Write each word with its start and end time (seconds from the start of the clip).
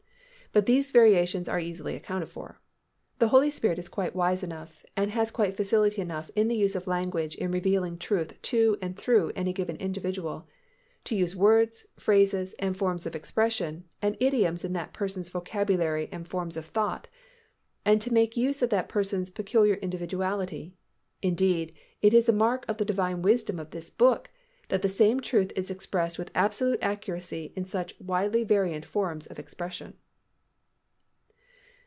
But 0.53 0.65
these 0.65 0.91
variations 0.91 1.47
are 1.47 1.61
easily 1.61 1.95
accounted 1.95 2.27
for. 2.27 2.59
The 3.19 3.29
Holy 3.29 3.49
Spirit 3.49 3.79
is 3.79 3.87
quite 3.87 4.13
wise 4.13 4.43
enough 4.43 4.85
and 4.97 5.09
has 5.11 5.31
quite 5.31 5.55
facility 5.55 6.01
enough 6.01 6.29
in 6.35 6.49
the 6.49 6.57
use 6.57 6.75
of 6.75 6.87
language 6.87 7.35
in 7.35 7.53
revealing 7.53 7.97
truth 7.97 8.33
to 8.51 8.77
and 8.81 8.97
through 8.97 9.31
any 9.33 9.53
given 9.53 9.77
individual, 9.77 10.49
to 11.05 11.15
use 11.15 11.37
words, 11.37 11.87
phrases 11.97 12.53
and 12.59 12.75
forms 12.75 13.05
of 13.05 13.15
expression 13.15 13.85
and 14.01 14.17
idioms 14.19 14.65
in 14.65 14.73
that 14.73 14.91
person's 14.91 15.29
vocabulary 15.29 16.09
and 16.11 16.27
forms 16.27 16.57
of 16.57 16.65
thought, 16.65 17.07
and 17.85 18.01
to 18.01 18.13
make 18.13 18.35
use 18.35 18.61
of 18.61 18.69
that 18.71 18.89
person's 18.89 19.29
peculiar 19.29 19.75
individuality. 19.75 20.73
Indeed, 21.21 21.73
it 22.01 22.13
is 22.13 22.27
a 22.27 22.33
mark 22.33 22.65
of 22.67 22.75
the 22.75 22.83
Divine 22.83 23.21
wisdom 23.21 23.57
of 23.57 23.69
this 23.71 23.89
Book 23.89 24.29
that 24.67 24.81
the 24.81 24.89
same 24.89 25.21
truth 25.21 25.53
is 25.55 25.71
expressed 25.71 26.19
with 26.19 26.29
absolute 26.35 26.79
accuracy 26.81 27.53
in 27.55 27.63
such 27.63 27.97
widely 28.01 28.43
variant 28.43 28.83
forms 28.85 29.25
of 29.27 29.39
expression. 29.39 29.93